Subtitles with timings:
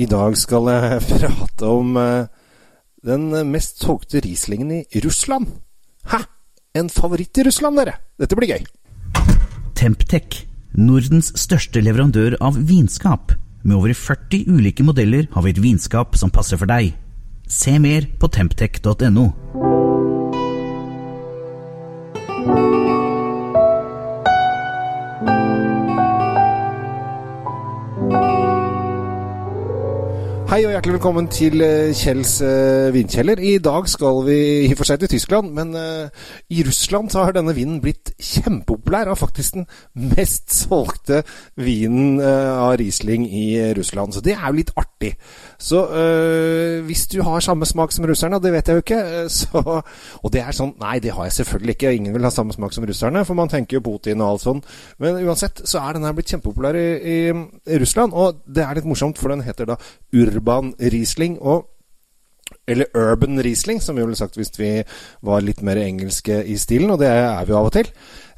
[0.00, 2.28] I dag skal jeg prate om eh,
[3.04, 5.50] den mest solgte Rieslingen i Russland.
[6.08, 6.22] Hæ?
[6.78, 7.98] En favoritt i Russland, dere!
[8.20, 8.64] Dette blir gøy.
[9.76, 10.44] Temptec,
[10.78, 13.34] Nordens største leverandør av vinskap.
[13.64, 16.94] Med over 40 ulike modeller har vi et vinskap som passer for deg.
[17.50, 19.26] Se mer på temptec.no.
[30.60, 32.92] Hei og hjertelig velkommen til eh, Kjells vindkjeller.
[32.94, 33.40] vinkjeller.
[33.44, 36.08] I dag skal vi i og for seg til Tyskland, men uh,
[36.48, 39.10] i Russland så har denne vinen blitt kjempepopulær.
[39.12, 41.20] Og faktisk den mest solgte
[41.60, 44.14] vinen av Riesling i Russland.
[44.16, 45.10] Så det er jo litt artig.
[45.60, 45.82] Så
[46.86, 49.60] hvis du har samme smak som russerne, det vet jeg jo ikke, så
[50.24, 51.92] Og det er sånn Nei, det har jeg selvfølgelig ikke.
[51.98, 54.64] Ingen vil ha samme smak som russerne, for man tenker jo Putin og alt sånn.
[55.02, 58.88] Men uansett så er den her blitt kjempepopulær i, i Russland, og det er litt
[58.88, 59.76] morsomt, for den heter da
[60.16, 61.68] urban Riesling og
[62.70, 64.70] eller urban Riesling, som vi ville sagt hvis vi
[65.26, 67.90] var litt mer engelske i stilen, og det er vi jo av og til.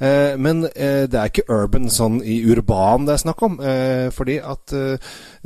[0.03, 3.59] Eh, men eh, det er ikke urban sånn i urban det er snakk om.
[3.61, 4.75] Eh, fordi at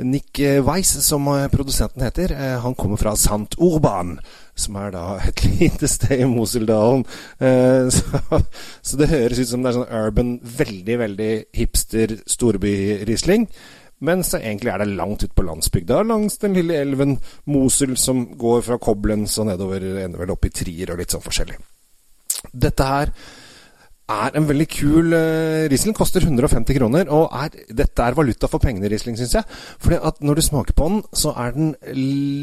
[0.03, 4.17] Nick Weiss, som produsenten heter, han kommer fra Sant Urban.
[4.57, 7.05] Som er da et lite sted i Moseldalen.
[8.87, 13.45] Så, det høres ut som det er sånn urban, veldig, veldig hipster storby-Riesling.
[14.05, 17.15] Mens egentlig er det langt ute på landsbygda, langs den lille elven
[17.49, 21.25] Mosul, som går fra Koblenz og nedover, ender vel opp i Trier og litt sånn
[21.25, 21.57] forskjellig.
[22.53, 23.13] Dette her
[24.07, 25.95] er en veldig kul uh, Riesling.
[25.97, 27.09] Koster 150 kroner.
[27.13, 29.57] Og er, dette er valuta for pengene, Riesling, syns jeg.
[29.83, 31.73] Fordi at når du smaker på den, så er den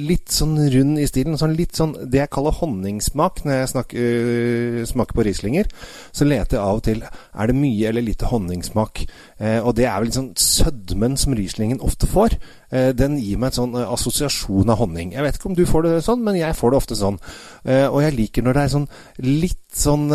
[0.08, 1.38] litt sånn rund i stilen.
[1.40, 5.70] Sånn litt sånn det jeg kaller honningsmak når jeg snakker, uh, smaker på Rieslinger.
[6.12, 9.06] Så leter jeg av og til er det mye eller lite honningsmak.
[9.40, 12.36] Uh, og det er vel litt sånn sødmen som Rieslingen ofte får.
[12.74, 15.12] Eh, den gir meg en sånn eh, assosiasjon av honning.
[15.14, 17.18] Jeg vet ikke om du får det sånn, men jeg får det ofte sånn.
[17.62, 18.88] Eh, og jeg liker når det er sånn
[19.22, 20.08] litt sånn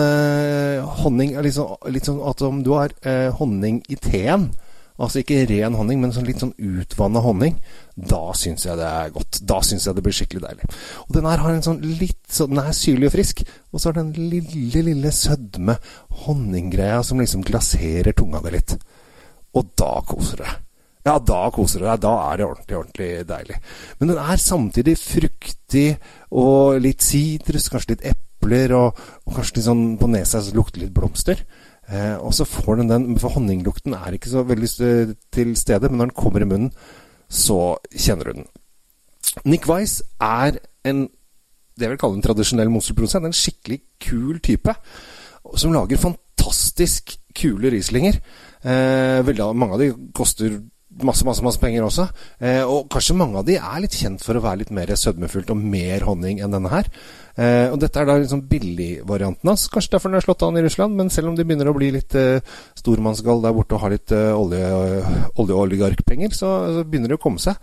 [1.03, 2.93] honning sånn, litt sånn at om du har
[3.39, 4.49] honning i teen
[4.99, 7.53] Altså ikke ren honning, men sånn litt sånn utvanna honning.
[7.95, 9.39] Da syns jeg det er godt.
[9.47, 10.67] Da syns jeg det blir skikkelig deilig.
[11.05, 13.45] Og den her har en sånn litt sånn Den er syrlig og frisk.
[13.71, 15.77] Og så har den lille, lille sødme
[16.25, 18.75] honninggreia som liksom glaserer tunga di litt.
[19.55, 20.57] Og da koser det.
[21.07, 22.01] Ja, da koser du deg.
[22.03, 23.59] Da er det ordentlig, ordentlig deilig.
[23.99, 25.87] Men den er samtidig fruktig
[26.35, 30.83] og litt sitrus, kanskje litt epler, og, og, kanskje litt sånn på nesa så lukter
[30.83, 31.45] litt blomster.
[31.89, 34.71] Eh, og så får den den For honninglukten er ikke så veldig
[35.33, 36.73] til stede, men når den kommer i munnen,
[37.29, 38.49] så kjenner du den.
[39.45, 40.59] Nick Weiss er
[40.89, 41.07] en
[41.79, 43.23] det jeg vil kalle en tradisjonell Mosul-produsent.
[43.23, 44.73] En skikkelig kul type
[45.55, 48.19] som lager fantastisk kule Rieslinger.
[48.59, 50.59] Eh, mange av de koster
[50.89, 52.07] masse, masse masse penger også.
[52.41, 55.51] Eh, og kanskje mange av de er litt kjent for å være litt mer sødmefullt
[55.53, 56.89] og mer honning enn denne her.
[57.39, 59.67] Eh, og dette er da liksom billigvarianten hans.
[59.71, 61.91] Kanskje derfor den er slått an i Russland, men selv om de begynner å bli
[61.95, 62.41] litt eh,
[62.79, 67.41] stormannsgall der borte og har litt eh, oljeoligarkpenger, olje så, så, begynner det å komme
[67.43, 67.55] seg.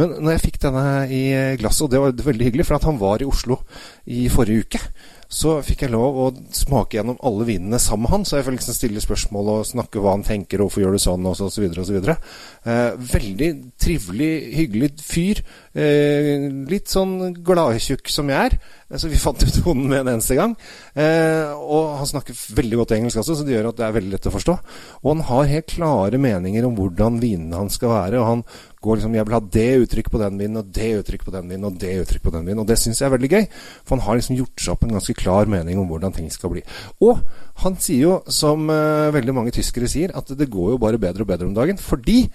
[0.00, 1.22] Men når jeg fikk denne i
[1.60, 3.60] glasset, og det var veldig hyggelig, for at han var i Oslo
[4.08, 4.82] i forrige uke
[5.28, 8.24] så fikk jeg lov å smake gjennom alle vinene sammen med han.
[8.24, 11.02] Så jeg får liksom stille spørsmål og snakke hva han tenker, og hvorfor gjør du
[11.04, 12.16] sånn, og så, og så videre og så videre.
[12.64, 15.42] Eh, veldig trivelig, hyggelig fyr.
[15.76, 18.56] Eh, litt sånn gladtjukk som jeg er.
[18.96, 20.54] Så vi fant ut tonen med en eneste gang.
[20.96, 24.14] Eh, og han snakker veldig godt engelsk også, så det gjør at det er veldig
[24.14, 24.56] lett å forstå.
[25.02, 28.22] Og han har helt klare meninger om hvordan vinene hans skal være.
[28.22, 28.46] Og han
[28.82, 31.50] går liksom Jeg vil ha det uttrykket på den vinen, og det uttrykket på den
[31.50, 32.62] vinen, og det uttrykket på den vinen.
[32.62, 33.48] Og det syns jeg er veldig gøy.
[33.84, 36.54] For han har liksom gjort seg opp en ganske klar mening om hvordan ting skal
[36.54, 36.62] bli.
[37.04, 37.20] Og
[37.64, 41.26] han sier jo, som uh, veldig mange tyskere sier, at det går jo bare bedre
[41.26, 41.80] og bedre om dagen.
[41.82, 42.26] Fordi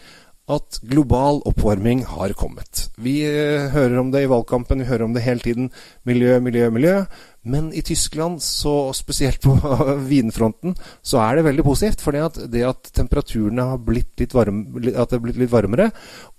[0.51, 2.89] at global oppvarming har kommet.
[2.99, 5.71] Vi uh, hører om det i valgkampen, vi hører om det hele tiden.
[6.03, 6.97] Miljø, miljø, miljø.
[7.43, 9.55] Men i Tyskland, så spesielt på
[10.11, 12.03] vinfronten, så er det veldig positivt.
[12.03, 15.89] For det at temperaturene har blitt litt, varme, at det har blitt litt varmere,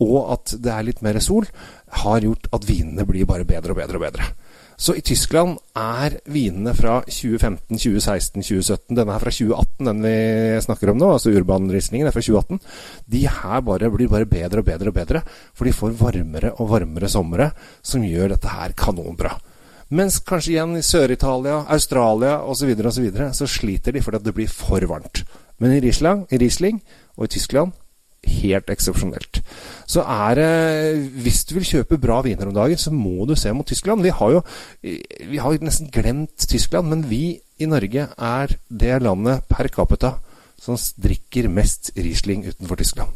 [0.00, 1.48] og at det er litt mer sol,
[2.04, 4.30] har gjort at vinene blir bare bedre og bedre og bedre.
[4.76, 10.16] Så i Tyskland er vinene fra 2015, 2016, 2017 Denne er fra 2018, den vi
[10.64, 12.58] snakker om nå, altså Urban-rislingen er fra 2018.
[13.14, 15.22] De her bare blir bare bedre og bedre og bedre,
[15.54, 17.52] for de får varmere og varmere somre,
[17.86, 19.36] som gjør dette her kanonbra.
[19.90, 22.72] Mens kanskje igjen i Sør-Italia, Australia osv.
[22.72, 25.24] Så, så, videre, så sliter de fordi det blir for varmt.
[25.60, 26.80] Men i Riesling, i Riesling
[27.16, 27.74] og i Tyskland
[28.24, 29.40] helt eksepsjonelt.
[29.86, 33.52] Så er det Hvis du vil kjøpe bra viner om dagen, så må du se
[33.52, 34.02] mot Tyskland.
[34.02, 34.42] Vi har jo
[34.82, 40.18] vi har nesten glemt Tyskland, men vi i Norge er det landet per capita
[40.60, 43.10] som drikker mest Riesling utenfor Tyskland.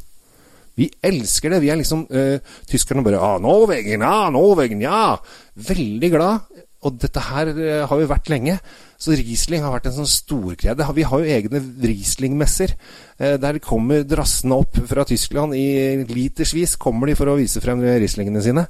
[0.79, 1.63] Vi elsker det.
[1.63, 2.39] Vi er liksom uh,
[2.71, 5.19] Tyskerne bare ah, 'Norwegen, ja, Norwegen, ja!'
[5.55, 6.41] Veldig glad.
[6.87, 8.55] Og dette her eh, har jo vært lenge.
[9.01, 10.77] Så Riesling har vært en sånn storgreie.
[10.95, 12.75] Vi har jo egne Riesling-messer.
[13.19, 15.67] Eh, der kommer drassene opp fra Tyskland i
[16.07, 18.69] litersvis kommer de for å vise frem Rieslingene sine.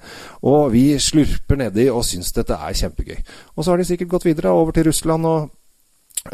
[0.49, 3.19] Og vi slurper nedi og syns dette er kjempegøy.
[3.56, 5.40] Og så har de sikkert gått videre over til Russland og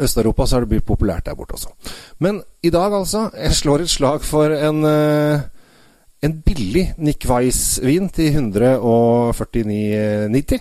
[0.01, 1.69] Øst-Europa, så har det blitt populært der borte også.
[2.19, 5.43] Men i dag, altså, jeg slår et slag for en uh,
[6.25, 10.57] en billig Nick Weiss-vin til 149,90.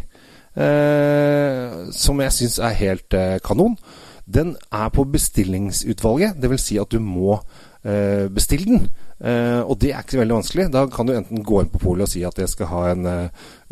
[0.55, 3.77] Eh, som jeg syns er helt eh, kanon.
[4.25, 6.69] Den er på bestillingsutvalget, dvs.
[6.69, 7.41] Si at du må
[7.85, 8.87] eh, bestille den.
[9.25, 10.65] Og det er ikke så veldig vanskelig.
[10.75, 13.06] Da kan du enten gå inn på polet og si at jeg skal ha en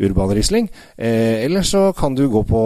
[0.01, 0.69] Urban Riesling.
[0.97, 2.61] Eller så kan du gå på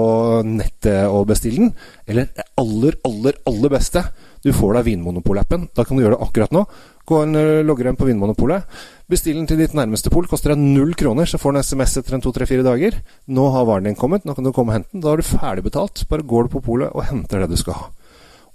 [0.47, 1.73] nettet og bestille den.
[2.07, 4.05] Eller det aller, aller, aller beste
[4.45, 5.67] du får deg Vinmonopol-appen.
[5.75, 6.63] Da kan du gjøre det akkurat nå.
[7.07, 8.65] Gå inn og logge den på Vinmonopolet.
[9.07, 10.25] Bestill den til ditt nærmeste pol.
[10.27, 12.97] Koster deg null kroner, så får du en SMS etter en to-tre-fire dager.
[13.31, 15.03] Nå har varen din kommet, nå kan du komme og hente den.
[15.05, 16.03] Da har du ferdigbetalt.
[16.11, 17.87] Bare går du på polet og henter det du skal ha.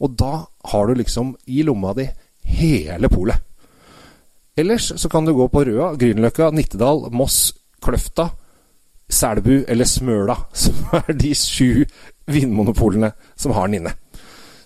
[0.04, 0.34] Og da
[0.72, 2.04] har du liksom i lomma di
[2.58, 3.40] hele polet.
[4.56, 8.28] Ellers så kan du gå på Røa, Grünerløkka, Nittedal, Moss, Kløfta,
[9.08, 11.86] Selbu eller Smøla, som er de sju
[12.28, 13.96] vinmonopolene som har den inne.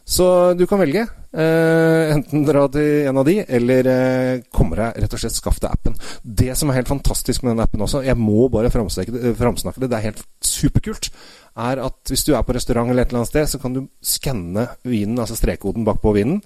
[0.07, 1.03] Så du kan velge.
[1.37, 5.59] Eh, enten dra til en av de, eller eh, komme deg rett og slett skaff
[5.61, 5.97] deg appen.
[6.23, 9.91] Det som er helt fantastisk med den appen også, jeg må bare framsnakke det, det,
[9.91, 11.11] er helt superkult,
[11.59, 13.83] er at hvis du er på restaurant eller et eller annet sted, så kan du
[13.99, 16.41] skanne vinen, altså strekkoden bakpå vinen.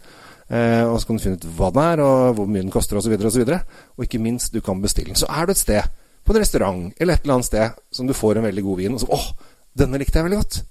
[0.48, 2.98] Eh, og så kan du finne ut hva den er, og hvor mye den koster
[2.98, 3.12] osv.
[3.12, 5.20] Videre, og, og ikke minst, du kan bestille den.
[5.20, 8.16] Så er du et sted, på en restaurant eller et eller annet sted, som du
[8.16, 9.30] får en veldig god vin, og så åh,
[9.78, 10.62] denne likte jeg veldig godt.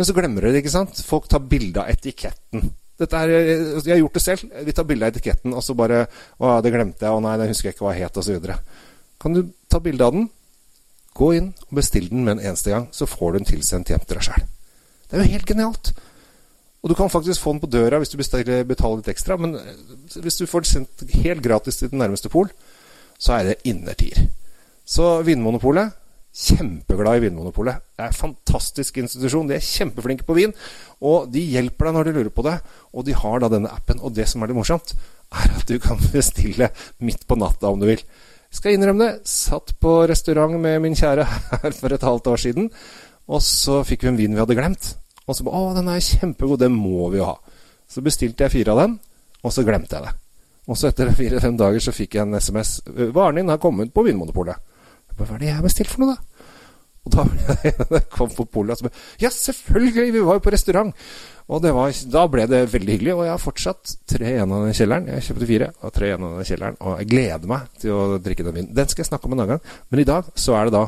[0.00, 0.96] Men så glemmer du det, ikke sant?
[1.04, 2.70] Folk tar bilde av etiketten.
[3.04, 4.54] Er, altså, jeg har gjort det selv.
[4.64, 6.06] Vi tar bilde av etiketten, og så bare
[6.40, 7.12] Å, det glemte jeg.
[7.12, 8.46] Å nei, det husker jeg ikke hva het, osv.
[9.20, 10.24] Kan du ta bilde av den?
[11.20, 14.06] Gå inn og bestill den med en eneste gang, så får du den tilsendt hjem
[14.06, 14.48] til deg sjøl.
[15.10, 15.92] Det er jo helt genialt.
[16.80, 19.36] Og du kan faktisk få den på døra hvis du betaler, betaler litt ekstra.
[19.36, 19.80] Men eh,
[20.16, 22.48] hvis du får den sendt helt gratis til den nærmeste pol,
[23.20, 24.30] så er det innertier.
[24.88, 25.99] Så Vinmonopolet
[26.30, 27.82] Kjempeglad i Vinmonopolet.
[27.96, 29.48] Det er en fantastisk institusjon.
[29.50, 30.54] De er kjempeflinke på vin.
[31.02, 32.56] Og de hjelper deg når du lurer på det.
[32.94, 33.98] Og de har da denne appen.
[34.04, 34.94] Og det som er litt morsomt,
[35.34, 36.70] er at du kan bestille
[37.02, 38.04] midt på natta om du vil.
[38.50, 39.28] Skal innrømme det.
[39.30, 42.70] Satt på restaurant med min kjære her for et halvt år siden.
[43.30, 44.94] Og så fikk vi en vin vi hadde glemt.
[45.26, 47.36] Og så ba, å, den er kjempegod, den må vi jo ha.
[47.90, 48.96] Så bestilte jeg fire av den,
[49.42, 50.16] og så glemte jeg det.
[50.70, 52.80] Og så etter fire-fem dager så fikk jeg en SMS.
[52.86, 54.69] 'Varen din har kommet på Vinmonopolet'.
[55.26, 56.40] Hva er det jeg har bestilt for noe, da?
[57.08, 57.24] Og da
[57.64, 60.10] jeg kom på polet og så Ja, selvfølgelig!
[60.12, 60.96] Vi var jo på restaurant!
[61.50, 63.14] Og var, da ble det veldig hyggelig.
[63.16, 65.08] Og jeg har fortsatt tre igjen av den kjelleren.
[65.16, 66.78] Jeg kjøpte fire og tre igjen av den kjelleren.
[66.78, 68.70] Og jeg gleder meg til å drikke den vinen.
[68.76, 69.76] Den skal jeg snakke om en annen gang.
[69.90, 70.84] Men i dag så er det da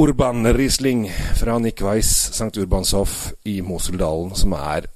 [0.00, 1.04] Urban Riesling
[1.36, 2.48] fra Nick Weiss St.
[2.64, 4.88] Urbanshof i Moseldalen, som er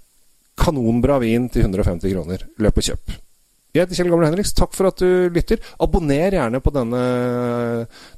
[0.58, 2.48] kanonbra vin til 150 kroner.
[2.64, 3.18] Løp og kjøp.
[3.76, 4.54] Jeg heter Kjell Gamle Henriks.
[4.56, 5.60] Takk for at du lytter.
[5.84, 7.00] Abonner gjerne på denne,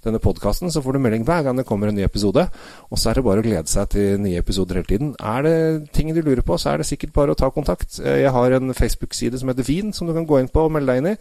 [0.04, 2.44] denne podkasten, så får du melding hver gang det kommer en ny episode.
[2.86, 5.08] Og så er det bare å glede seg til nye episoder hele tiden.
[5.18, 5.56] Er det
[5.96, 7.98] ting du lurer på, så er det sikkert bare å ta kontakt.
[7.98, 10.94] Jeg har en Facebook-side som heter Vin, som du kan gå inn på og melde
[10.94, 11.16] deg inn i.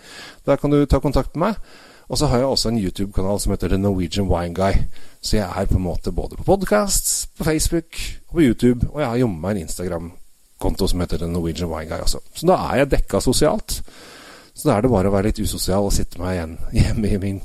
[0.46, 1.82] Der kan du ta kontakt med meg.
[2.10, 4.78] Og så har jeg også en YouTube-kanal som heter The Norwegian Wine Guy.
[5.26, 7.98] Så jeg er på en måte både på podkast, på Facebook
[8.30, 8.94] og på YouTube.
[8.94, 12.22] Og jeg har jommen meg en Instagram-konto som heter The Norwegian Wine Guy også.
[12.34, 13.82] Så da er jeg dekka sosialt.
[14.60, 17.20] Så da er det bare å være litt usosial og sitte meg igjen hjemme i
[17.22, 17.38] min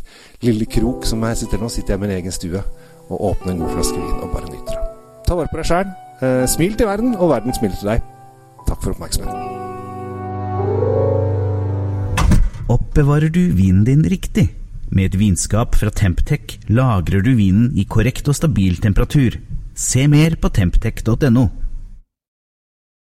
[0.42, 1.71] lille krok som jeg sitter nå.
[1.71, 2.62] Sitter jeg i min egen stue
[3.04, 4.83] og åpner en god flaske vin og bare nyter det.
[5.28, 5.94] Ta vare på deg sjæl.
[6.25, 8.04] Eh, smil til verden, og verden smiler til deg.
[8.66, 9.40] Takk for oppmerksomheten.
[12.75, 14.49] Oppbevarer du vinen din riktig?
[14.90, 19.38] Med et vinskap fra Temptec lagrer du vinen i korrekt og stabil temperatur.
[19.75, 21.47] Se mer på temptec.no.